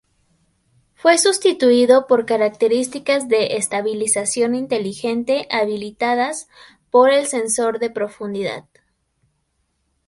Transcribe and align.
Fue 0.95 1.19
sustituido 1.19 2.07
por 2.07 2.25
características 2.25 3.29
de 3.29 3.57
"estabilización 3.57 4.55
inteligente" 4.55 5.47
habilitadas 5.51 6.49
por 6.89 7.11
el 7.11 7.27
sensor 7.27 7.77
de 7.77 7.91
profundidad. 7.91 8.65